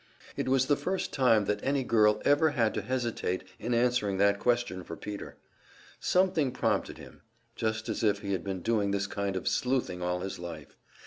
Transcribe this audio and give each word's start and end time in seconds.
It 0.35 0.49
was 0.49 0.65
the 0.65 0.75
first 0.75 1.13
time 1.13 1.45
that 1.45 1.63
any 1.63 1.83
girl 1.83 2.15
had 2.17 2.25
ever 2.27 2.49
had 2.49 2.73
to 2.73 2.81
hesitate 2.81 3.43
in 3.59 3.75
answering 3.75 4.17
that 4.17 4.39
question 4.39 4.83
for 4.83 4.95
Peter. 4.97 5.37
Something 5.99 6.51
prompted 6.51 6.97
him 6.97 7.21
just 7.55 7.87
as 7.87 8.03
if 8.03 8.21
he 8.21 8.31
had 8.31 8.43
been 8.43 8.63
doing 8.63 8.89
this 8.89 9.05
kind 9.05 9.35
of 9.35 9.47
"sleuthing" 9.47 10.01
all 10.01 10.21
his 10.21 10.39
life. 10.39 10.75